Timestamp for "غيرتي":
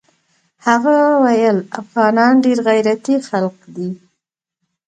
2.67-3.15